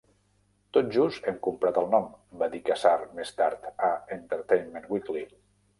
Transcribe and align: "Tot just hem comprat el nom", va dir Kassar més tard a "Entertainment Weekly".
"Tot 0.77 0.87
just 0.95 1.29
hem 1.31 1.37
comprat 1.49 1.77
el 1.83 1.91
nom", 1.93 2.09
va 2.41 2.49
dir 2.55 2.65
Kassar 2.71 2.97
més 3.21 3.35
tard 3.43 3.73
a 3.91 3.95
"Entertainment 4.19 4.95
Weekly". 4.97 5.29